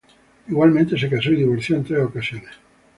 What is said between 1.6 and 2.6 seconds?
en tres ocasiones.